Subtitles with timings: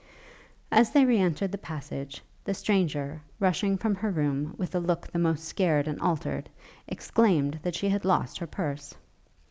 [0.71, 5.05] As they re entered the passage, the stranger, rushing from her room with a look
[5.11, 6.49] the most scared and altered,
[6.87, 8.95] exclaimed, that she had lost her purse.